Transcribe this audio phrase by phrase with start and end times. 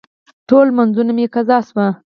[0.49, 1.87] ټول لمونځونه مې قضا شوه.